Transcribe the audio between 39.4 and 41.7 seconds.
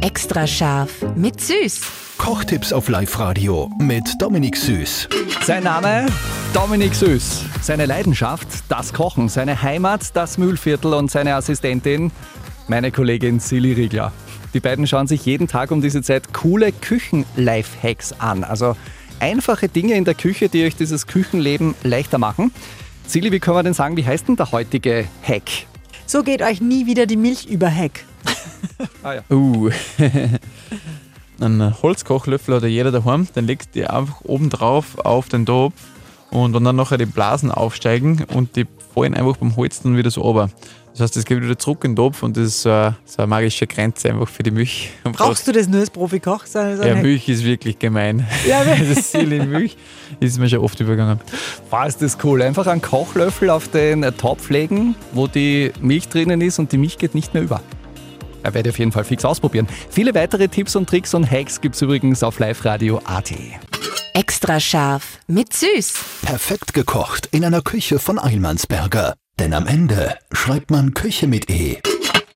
Holz dann wieder so runter. Das heißt, es geht wieder